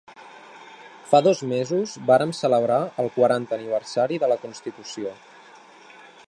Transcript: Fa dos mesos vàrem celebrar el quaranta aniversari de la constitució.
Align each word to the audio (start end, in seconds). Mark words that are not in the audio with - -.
Fa 1.09 1.19
dos 1.27 1.43
mesos 1.51 1.93
vàrem 2.07 2.33
celebrar 2.37 2.79
el 3.05 3.11
quaranta 3.19 3.57
aniversari 3.59 4.19
de 4.25 4.31
la 4.33 4.39
constitució. 4.47 5.15